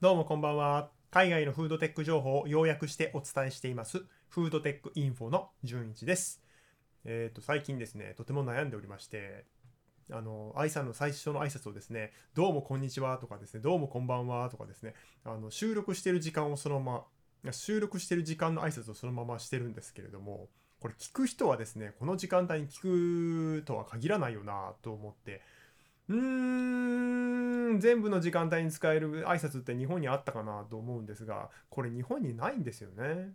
[0.00, 0.88] どうもこんばんは。
[1.10, 4.02] 海外のフードテック情報を要約してお伝えしています。
[4.30, 6.40] フードテックインフォの順一です。
[7.04, 9.44] えっ、と、最近ですね、とても悩んでおりまして、
[10.10, 17.04] あの、愛さんの最初の挨拶をですね、どうもこんにちはとかですね、どうもこんばんはとかですね、あの、収録してる時間をそのま
[17.44, 20.48] ま、収録してる時間の挨拶をそのまましてるんですけれども、
[20.80, 25.42] これ聞く人はですね、この時間帯に聞くとは限らないよなと思って、
[26.10, 26.16] うー
[27.76, 33.32] ん、全部の時間帯に使える挨拶って日本にあったかなと思うんですが、これ日本にないんですよね。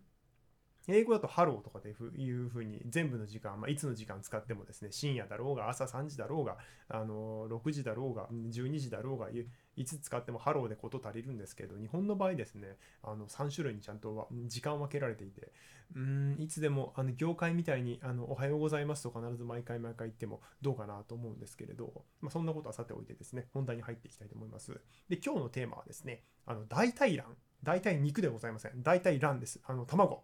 [0.87, 6.57] 英語だとハローとかでいうふうに全部の時間、まあ、いつの時間使ってもですね、深夜だろうが、朝3時だろうが、
[6.89, 9.29] あの6時だろうが、12時だろうが、
[9.75, 15.51] いつ使ってもハローでこと足りるんですけど、日本の場合ですね、あの3種類にちゃんと時間を分けられていて、
[15.95, 24.71] うん、いつでもあの業界みたいにあのおはようございますと必ず毎回毎回言ってもどうかなと思うんですけれど、まあ、そんなことはさておいてですね、本題に入っていきたいと思います。
[25.09, 28.81] で、今日のテーマはですね、あの代替卵、代替肉でございません。
[28.81, 29.59] 代替卵です。
[29.65, 30.23] あの卵。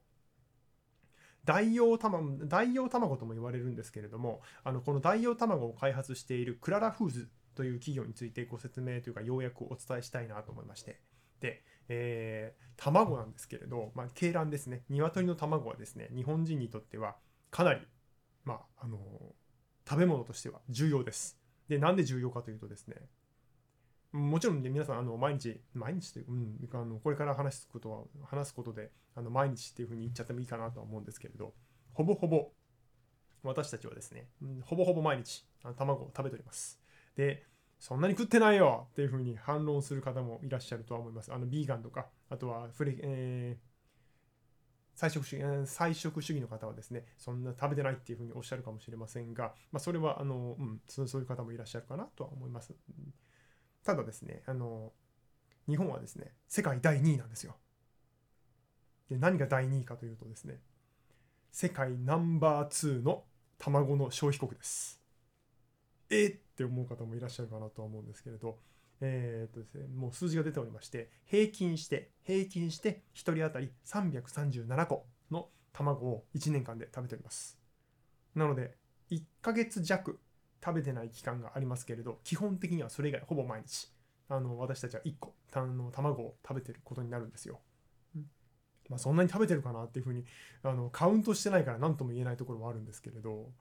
[1.43, 10.99] 代用卵代用卵とも言われるんですけれどもあのこの代用卵を開発しているクララフーズという企業についてご説明というか要約をお伝えしたいなと思いまして。
[11.40, 14.84] で、えー卵なんですけれど、まあ、鶏卵ですね。
[14.90, 16.10] 鶏の卵はですね。
[16.16, 17.16] 日本人にとっては
[17.52, 17.82] かなり、
[18.44, 18.98] まああの
[19.88, 21.41] 食べ物としては重要です。
[21.72, 22.98] でなんで重要かというとですね
[24.12, 31.54] もちろんね皆さんあの毎日毎日という、うん、あのこれから話すことは話すことであの毎日っていうふうに言っちゃってもいいかなとは思うんですけれど
[31.94, 32.49] ほぼほぼ
[33.44, 36.80] 私たちはですね、うんほぼほぼ毎日あの卵を食べております。
[37.15, 37.43] で
[37.79, 41.34] そんなに食ってないよっていうふうに反論する方もいらっしゃるとは思います。
[41.34, 43.71] あのビーガンとかあとはフレ、えー
[44.93, 52.73] 菜食主義菜食主義の方はですねそんな食べてないっていうふうにおっしゃるかもしれませんが、まあ、それはあの、うん、そういう方もいらっしゃるかなとは思います。
[53.84, 54.91] ただですねあの
[55.67, 57.55] 日本はですね世界第2位なんですよ。
[59.09, 60.59] で何が第2位かというとですね
[61.51, 63.23] 世界ナンバー2の
[63.57, 64.99] 卵の消費国です。
[66.09, 68.57] えーって思う方もいらっしゃるかなとは思うんですけれど
[69.01, 77.57] えーっとですねもう数字が出ておりまして平均して平均して1人当たり337個の卵を1年間で食べております
[78.35, 78.75] なので
[79.11, 80.19] 1ヶ月弱
[80.63, 83.91] 食べてない期間がありますけれど基本的にはそれ以外ほぼ毎日
[84.29, 87.59] あの私たちは1個たあの卵を食べてることになるんですよ。
[88.16, 88.25] うん
[88.89, 90.23] まあ、そんなに食べてるかなっていうふうに
[90.63, 93.51] あのカウントしてないから何とも言えないところはあるんですけれど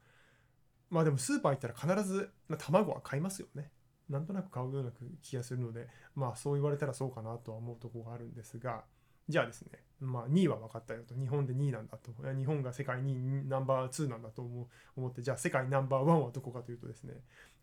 [0.90, 3.70] まあでもスーパー行ったら必ずまあ卵は買いますよね。
[4.08, 4.90] なんとなく買うような
[5.22, 5.86] 気がするので
[6.16, 8.82] まあそう言われたらそうかなとは思うところがあるんですが
[9.28, 11.14] じゃあですねまあ2位は分かったよと。
[11.14, 12.10] 日本で2位なんだと。
[12.36, 17.14] 日本が世界2位ナンバー2なんだと思思ってじゃあ世界ナンバーワンはどこかというとですね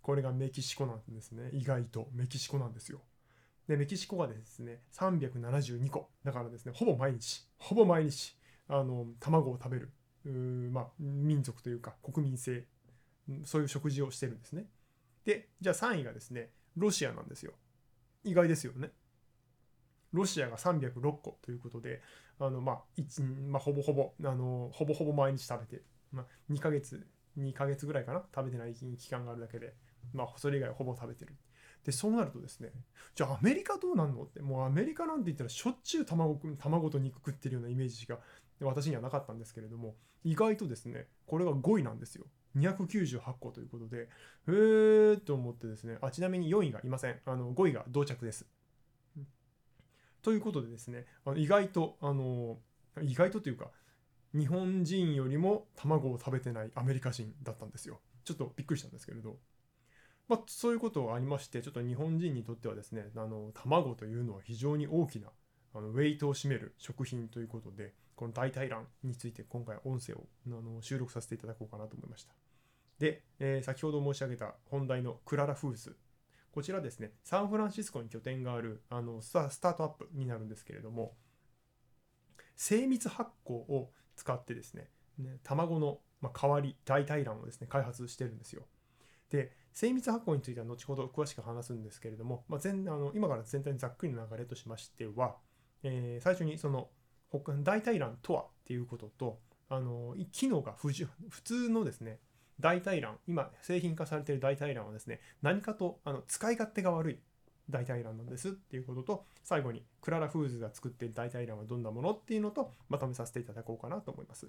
[0.02, 1.50] これがメキシコなんですね。
[1.52, 2.08] 意外と。
[2.14, 3.02] メキシコなんですよ。
[3.68, 6.10] でメキシコがですね372個。
[6.24, 7.46] だからですねほぼ毎日。
[7.58, 8.38] ほぼ毎日
[8.70, 9.92] あの卵を食べる。
[10.26, 12.66] うーまあ民族というか国民性。
[13.46, 14.66] そういう食事をしてるんですね。
[15.26, 17.54] でじゃあ3位がですねロシアなんですよ。
[18.24, 18.92] 意外ですよね。
[20.14, 22.02] ロシアが306個ということで
[22.40, 22.80] あのまあ
[23.50, 29.74] まあ、ほぼほぼあのほぼほぼ毎日食べて、まあ、2ヶ月2ヶ月ぐらいかな食べてない期間があるだけで、
[30.14, 31.36] まあ、それ以外はほぼ食べてる。
[31.86, 32.72] でそうなるとですね
[33.16, 38.20] じゃあアメリカどうなんのってもうアメリカなんて言ったらしょっちゅう卵卵と肉食ってるようなイメージしか
[38.60, 42.26] 私にはなかったんですけれども意外とですねこれが5位なんですよ。
[42.58, 44.10] 298個ということで
[44.48, 47.20] へーと思ってですねあちなみに4位がいません。
[47.26, 48.46] あの5位が同着です。
[50.22, 52.58] ということでですねあの意外とあの
[53.02, 53.72] 意外とというか
[54.34, 58.00] 日本人よりも卵を食べてないアメリカ人だったんですよ。
[58.26, 59.38] ちょっとびっくりしたんですけれど。
[60.28, 65.30] まあ、そういうことがありましてちょっと日本人にとってはですねあの卵というのは非常に大きな
[65.74, 72.34] あのウェイトを占める食品ということでこの代替卵について今回音声をあの収録させていただこうかなと思いました。
[73.00, 75.98] で、えー先ほど申し上げた本題のクララフーズ。
[76.52, 81.14] こちらですねサンフランシスコに拠点があるあのスタスタートアップになるんですけれども
[82.56, 84.90] 精密発酵を使ってですね
[85.20, 88.64] ね卵の、まあ、代わり代替卵をですね開発してるんですよ。
[89.30, 95.36] で精密発酵については後ほど詳しく話すんですけれども、まあ、全あの今から全体にざっくりの流れとしましては、
[95.84, 96.90] えー最初にその
[97.64, 99.40] 代替卵とはっていうことと
[99.70, 102.20] あの機能が不十普通のですね
[102.60, 107.20] 代替卵今製品化されている代替卵はですね何かとあの使い勝手が悪い
[107.70, 114.48] 代替卵なんですっていうことと最後にクララフーズが作っている代替卵はどんなものっていうのとまとめさせていただこうかなと思います。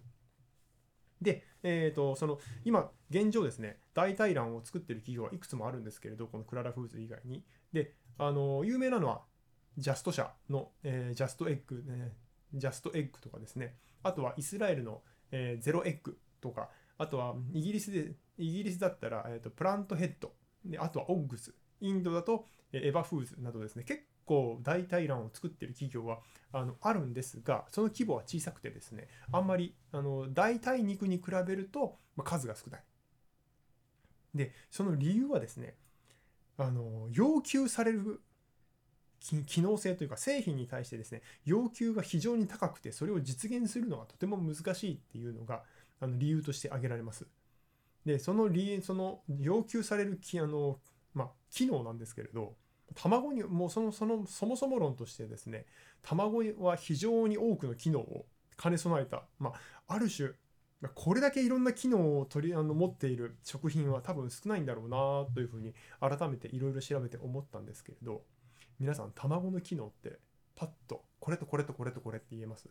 [1.20, 7.44] で、えー、とその今現状ですね代替卵を作っている企業はいくつもあるんですけれどこのクララフーズ以外に。
[7.72, 9.22] であの有名なのは
[9.78, 12.12] ジャスト社の、えー、ジャストエッグ、ね、
[12.52, 16.69] ジャストエッグとかですね、あとはイスラエルの、えー、ゼロエッグとか、
[16.99, 20.33] あとはイギリスで、イギリスだったら、えーと、プラントヘッド、
[20.65, 26.19] であとはオッグス、インドだとエバフーズなどですね、結構代替卵を作ってる企業は
[26.53, 32.83] あのあるんですが、その規模は小さくてですね、あんまりあの代替肉に比べると、まあ、数が少ない。
[34.35, 35.77] で、その理由はですね、
[36.59, 38.21] あの要求される
[39.47, 45.62] 機能性というか製品に対してですね要求が非常に高くてそれを実現するのがとても難しいっていうのが
[46.00, 47.27] あの理由として挙げられます。
[48.05, 50.79] でその理その要求されるあの、
[51.15, 52.55] まあ、機能なんですけれど
[52.95, 55.67] 卵にもうそのそのそもそも論としてですね
[56.03, 60.31] 卵は非常に多くの機能を兼ね備えた、まあ、ある種
[60.95, 68.23] これだけいろんな機能を取りあの持っている食品は多分少ないんだろうなというふうに改めていろいろ調べて思ったんですけれど
[68.79, 70.19] 皆さん卵の機能って
[70.55, 72.69] パッとこれとこれとこれとこれって言えます？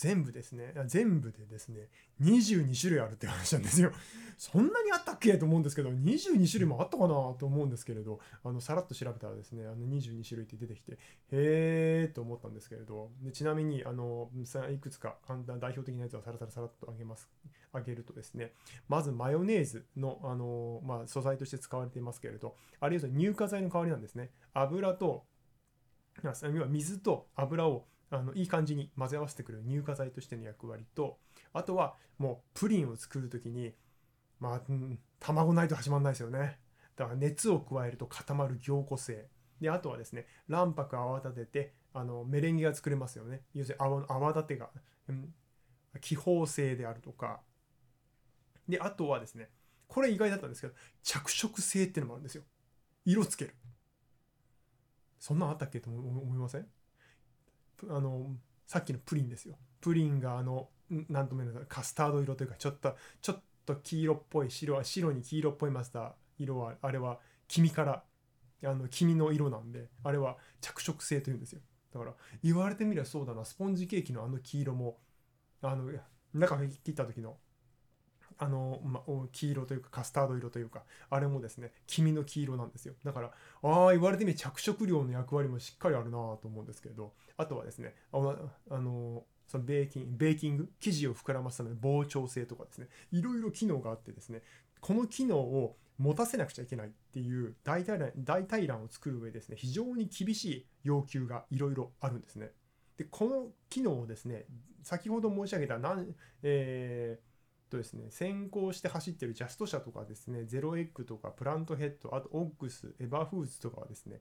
[0.00, 0.72] 全部ですね。
[0.86, 1.88] 全部でですね
[2.22, 3.92] 22種類あるって話なんですよ。
[4.38, 10.96] そんなにあったっけと思うんですけど22種類もあったかなと思うんですけれどあのさらっと調べたらですねあの22種類って出てきてへ
[11.32, 13.10] えと思ったんですけれど。
[13.20, 14.30] でちなみにあの
[14.72, 17.28] いくつか簡単代表的なやつはさらさらさらっとあげます
[17.74, 18.54] あげるとですね
[18.88, 24.30] まずマヨネーズのあの、まあ、素材として使われていますけれどあるいは乳化剤の代わりなんですね。
[24.54, 25.26] 油と
[26.24, 26.30] 要
[26.62, 31.18] は水と油をあのいい感じに混ぜ合わせてくれる乳化剤としての役割と
[31.52, 33.72] あとはもうプリンを作る時に
[34.40, 36.58] まあ、うん、卵ないと始まらないですよね。
[36.96, 39.28] だから熱を加えると固まる凝固性。
[39.60, 43.42] であとはですね卵白泡立ててあのメレンゲが作れますよね。
[43.54, 44.70] 要するに泡泡立てが、
[45.08, 45.34] うん、
[46.00, 47.40] 気泡性であるとか。
[48.68, 49.50] であとはですね
[49.88, 52.42] これ意外だったんですけど着色性っていうのもあるんですよ。
[53.04, 53.54] 色つける。
[55.18, 56.66] そんなんあったっけと思いません？
[57.88, 58.36] あの
[58.66, 59.56] さっきのプリンですよ。
[59.80, 60.68] プリンがあの
[61.08, 67.18] 何とも言えないカスタード色というかちょっとちょっと黄色っぽい白は白に黄色っぽいマスター色はあれは
[67.48, 68.02] 黄身から
[68.64, 71.60] あの黄身の色なんであれは着色性というんですよ。
[71.92, 73.44] だから言われてみればそうだな。
[73.44, 74.98] スポンジケーキのあの黄色も
[75.62, 75.90] あの
[76.34, 77.36] 中切った時の
[78.42, 79.02] あの、ま、
[79.32, 82.94] 黄色というかカスタード色というかあれもですね黄身の黄色なんですよ。
[83.04, 83.30] だから
[83.62, 94.42] ああ言われてみれ着色料の役割もしっかりあるなと思うんですけれどあとはですねあのそのベーキンベーキング生地を膨らますための膨張性とかですねいろいろ機能があってですね
[94.80, 102.52] この機能を持たせなくちゃいけないっていう代替卵代替卵を作る上ですね非常に厳しい要求がいろいろあるんですね。
[102.96, 104.46] でこの機能をですね
[104.82, 107.29] 先ほど申し上げたなん、えー
[107.70, 114.20] とですね、先行して走ってるジャスト社とかですね、ゼロエッグとかプラントヘッド、あとオックス、エバーフーズとかはですね、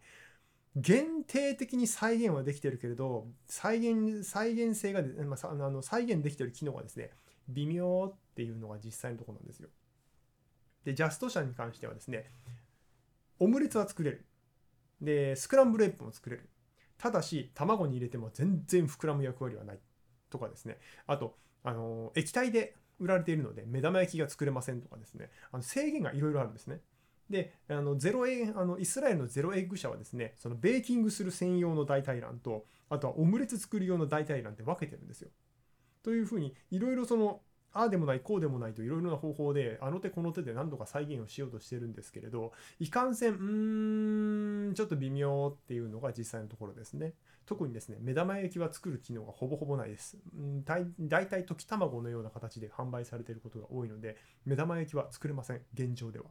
[0.75, 7.11] 限定的に再現はできてるけれど、再現、再現性が、まあ、あの再現できてる機能がですね、
[7.49, 9.69] 微妙っていうのが実際のところなんですよ。
[10.85, 12.31] で、ジャスト社に関してはですね、
[13.39, 14.25] オムレツは作れる。
[15.01, 16.49] で、スクランブルエッグも作れる。
[16.97, 19.79] ただし、卵に入れても全然膨らむ役割はない。
[20.29, 20.77] とかですね。
[21.07, 26.81] あと、あの液体で売られているので目玉焼きが作れませんとかですねあの制限がいろいろあるんですね。
[27.29, 35.29] であのゼロエあのイスラエルのゼロエッグ社はですねそのベーキングする専用の代替卵とあとはオムレツ作る用の代替卵って分けてるんですよ。
[36.01, 37.41] というふうにいろいろその
[37.73, 47.13] ああでもないこうでもないといろいろな方法であの手この手で何度か再現をしようとしてるんですけれどいかんせんうーんちょっと微妙っていうのが実際のところですね。
[47.49, 50.19] 特にですね、目玉焼きは作る機能がほぼほぼないです。
[50.65, 56.25] だ大体溶き卵のような形で販売されていることが多いので、目玉焼きは作れません、現状では。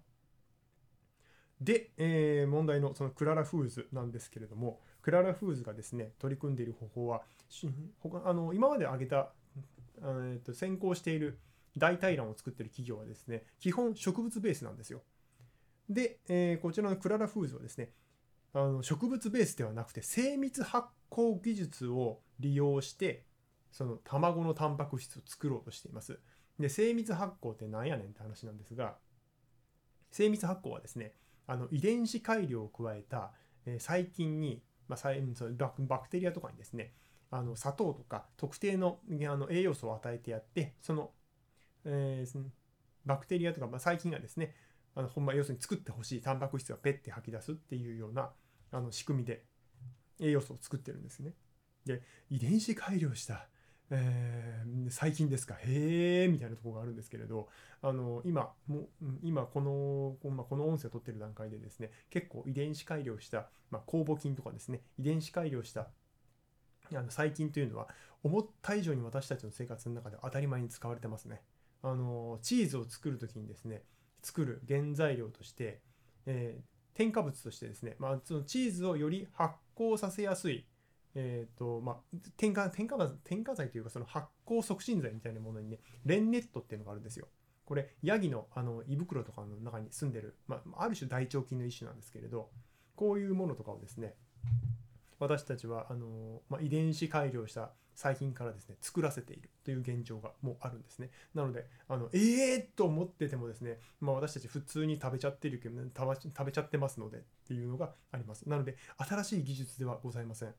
[1.61, 7.23] で、えー、問題のそのクララフーズなんですけれども、クララフーズがですね、取り組んでいる方法は、
[7.99, 9.33] 他あの今まで挙げた、
[10.03, 11.39] えー、と先行している
[11.77, 15.03] 代替卵を作ってる企業はですね、基本植物ベースなんですよ。
[15.89, 17.91] で、えー、こちらのクララフーズはですね、
[18.53, 23.25] あの植物ベースではなくて精密発酵技術を利用して
[23.71, 26.19] その卵のタンパク質を作ろうとしています。
[26.59, 28.97] で精密発酵って何やねんって話なんですが
[30.11, 31.13] 精密発酵はですね
[31.47, 33.33] あの遺伝子改良を加えた、
[33.65, 35.13] え細菌に、まあ、
[35.79, 36.93] バクテリアとかにですね
[37.31, 41.11] あの砂糖とか特定のあの栄養素を与えてやってその、
[41.85, 42.45] えー、
[43.05, 44.55] バクテリアとか、まあ、細菌がですね
[44.95, 48.31] あのほんま要するに作ってほしいタンパク質がペッて吐き出すっていうような
[48.73, 49.45] あの仕組みで
[50.21, 51.35] 栄養素を作ってるんですね。
[51.85, 53.49] で遺伝子改良した
[53.91, 57.49] えー、最近ですかへえみたいなとこがあるんですけれど
[57.81, 58.89] あの今も
[59.23, 65.89] 今この、ま、この音声を取ってる段階でですね結構遺伝子改良した、まあ、酵母菌とかですね遺伝子改良した
[66.97, 67.89] あの細菌というのは
[68.23, 71.43] 思った以上に私たちの生活の中で当たり前に使われてますね。
[71.83, 73.83] あのチーズを作る時にですね
[74.23, 75.81] 作る原材料として、
[76.27, 80.67] えー、添加物としてですね、まあ、そのチーズをより発酵させやすい
[81.15, 81.97] えーとまあ、
[82.37, 87.27] 添加添加添加剤というかその発酵促進剤みたいなものにねレンネットっていうのがあるんですよ。
[87.65, 92.51] これヤギのあの胃袋とかの中に住んでる、まあ、ある種大腸菌の一種なんですけれど
[92.95, 94.15] こういうものとかをですね
[95.19, 101.11] 私たちはあの、まあ、遺伝子改良した細菌からですね作らせているという現状がもうあるんですね。
[101.35, 102.19] なのであのえ
[102.55, 108.49] えー、と思っててもですね、まあ、私たち普通に食べちゃってるけど、ね、食べちゃってますのでっていうのがあります。
[108.49, 110.55] なので新しい技術ではございません。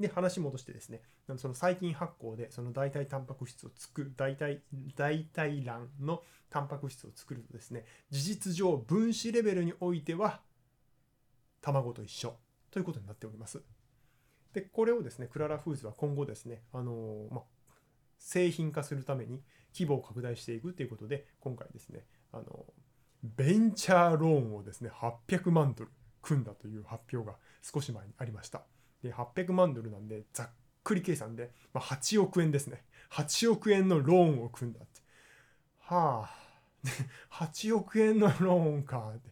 [0.00, 1.00] で話戻してですね
[1.36, 4.60] その細菌発酵でその代替タンパク質を作る代替
[4.94, 10.40] 代替卵のタンパク質を作るとですね事実上分子レベルにおいては
[11.62, 12.36] 卵と一緒。
[12.76, 13.62] ということになっております。
[14.52, 17.40] でこれをですねクララフーズは今後ですねあのま
[18.18, 19.40] 製品化するために
[19.74, 22.04] 規模を拡大していくということで今回ですね
[22.34, 22.66] あの
[23.22, 25.90] ベンチャーローンをですね800万ドル
[26.20, 28.60] 組んだという発表が少し前にありました。
[29.02, 30.50] で800万ドルなんでざっ
[30.84, 32.84] くり計算で、ま、8億円ですね。
[33.10, 35.00] 8億円のローンを組んだって。
[35.80, 36.28] は
[37.30, 37.44] あ。
[37.46, 39.30] 8億円のローンかって。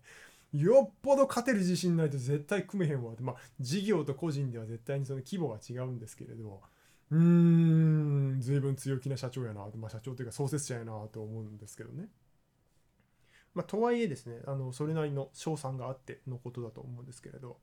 [0.55, 3.13] よっぽど勝てる自信ないと絶対組めへんわ。
[3.13, 6.63] ってまあ事業と個人では絶対にその規模が違うんですけれど。
[7.11, 9.67] うーん随分強気な社長やな。
[9.77, 12.09] まあ社長というか創設者やなと思うんですけどね。
[13.55, 17.59] まあとはいえですねあのそれなりの賞賛があってのことだと思うんですけれど。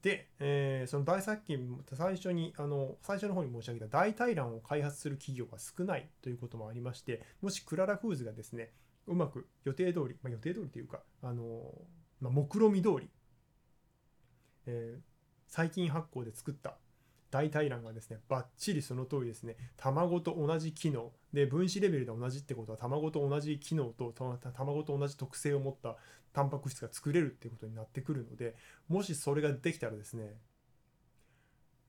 [0.00, 8.70] で、えー、その大殺菌最初にあの最初の方に申し上げた代替卵を開発する企業が少ないということもありましてもしクララフーズがですね
[9.06, 11.62] うまく予定通り、まあ、予定通りというかあの、
[12.24, 13.10] まあ、目論見通り、
[14.66, 15.00] えー、
[15.46, 16.78] 細菌発酵で作った
[17.30, 24.14] 代替卵がですね、ばっちりその通りですね、卵と同じ機能、で、分子レベルで同じってことは、卵と同じ機能と、
[24.54, 25.96] 卵と同じ特性を持った
[26.32, 28.54] タンパク質が作れるっていうことになってくるので、
[28.88, 30.38] もしそれができたらですね、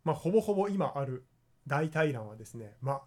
[0.04, 1.26] まあ、ほぼほぼ今ある
[1.66, 3.04] 代替卵はですね、ま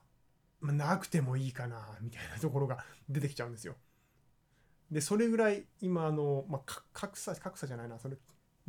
[0.63, 3.77] あ、なくてもいいかな、みたいなところが出てきちゃうんですよ。
[4.91, 8.17] で、それぐらい今、あの、まあ、格差、格差じゃないな、それ、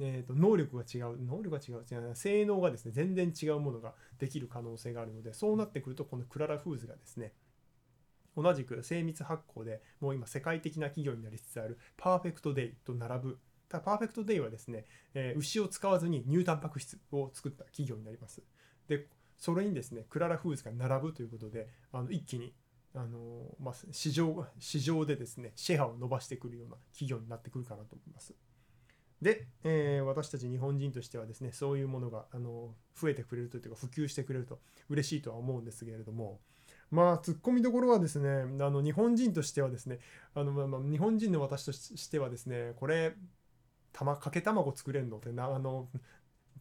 [0.01, 1.21] えー、と能力が違う。
[1.21, 1.83] 能力が違う。
[1.89, 7.33] 違う性能がですね全然違うものができる可能性があるのでそうなってくるとこのクララフーズがですね
[8.37, 13.39] 同じく精密発酵でもう今世界的な企業になりつつあるパーフェクトデイと並ぶ。
[13.67, 18.41] ただパーフェクトデイはですね、えー、牛を使わずに乳タンパク質を作った企業になります。
[18.87, 19.07] で
[19.37, 22.53] それにですねクララフーズが並ぶということであの一気に
[22.95, 28.33] あのまあ、市場市場でですねシェアを伸ばしてくるような企業になってくるかなと思います。
[29.21, 36.39] で、えー、私たち日本人としてはですねそういうものがあの増えてくれるというか普及してくれると嬉しいとは思うんですけれども
[36.89, 38.29] まあ突っ込みどころはですね
[38.63, 39.99] あの日本人としてはですね
[40.33, 43.13] あの、まあ、日本人の私としてはですねこれ
[43.91, 45.89] たまかけ卵作れんのってなあの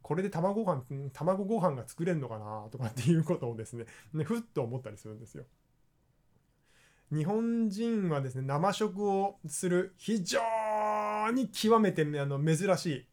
[0.02, 0.82] これで卵ご飯
[1.12, 5.44] 卵ご飯が作れんのかなとかっていうことをですねねふっと思ったりするんですよ。
[7.12, 10.40] 日本人はですね生食をする非常
[11.32, 13.06] に極めてあの珍しい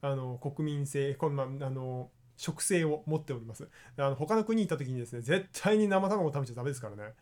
[0.00, 3.68] あの国民性こんなあの食性を持っております。
[3.96, 7.14] あの他の国に行った時にですね絶対に生卵を食べちゃダメですからね。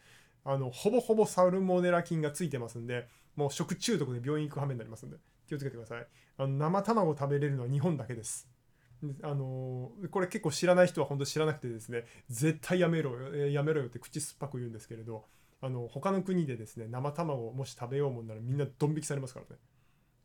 [0.45, 6.07] あのほぼほぼサルモネラ菌がついてますんでもう食中毒で病院行く羽目になりますんで気をつけてください。
[6.39, 8.49] あの生卵を食べれるのは日本だけです。
[9.23, 15.25] あのこれ結構知らない人は本当知らなくてですね絶対やめろやめろよって口酸っぱく言うんですけれど
[15.61, 19.61] あの他の国でですね生卵をもし食べようもんならみんなドン引きされますからね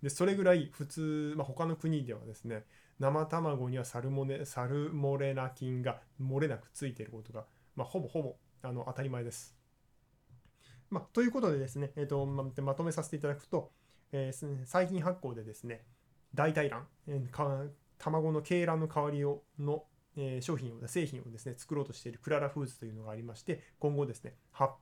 [0.02, 2.64] でそれぐらい普通、まあ、他の国ではですね
[3.00, 9.56] 生卵にはサルモネサルモレラ菌が漏れなくついていることが、まあ、ほぼほぼあの当たり前です。
[10.90, 13.72] まあ、ということでですね、えーとままとめさせていただくと、
[14.12, 15.82] えー、細菌発酵でですね
[16.34, 19.84] 代替卵、えー、卵の鶏卵の代わりをの、
[20.16, 24.74] え、商品を製品をですね作ろうとしているクララフーズというのがありまして今後ですね発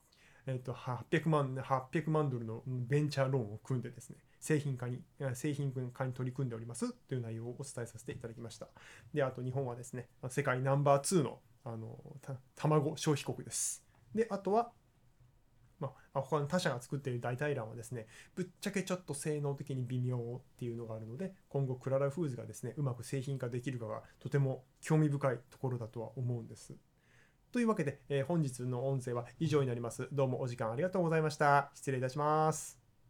[0.45, 5.00] えーと、800万800万ドルのベンチャーローンを組んでですね製品化に
[5.33, 8.67] 製品化に取り組んでおりますという内容をお伝えさせていただきました。
[9.13, 11.97] であと日本はですね世界ナンバー2のあの
[12.55, 13.85] 卵消費国です。
[14.13, 14.71] であとは
[15.79, 26.73] まあ、他の他社が作っている代替卵はですねぶっちゃけちょっと性能的に微妙っていうのがあるので今後クララフーズがですねうまく製品化できるかがとても興味深いところだとは思うんです。
[27.53, 30.10] というわけで、えー本日の音声は以上になります。
[30.12, 31.72] どうもお時間ありがとうございました。
[31.75, 32.82] 失礼いたします。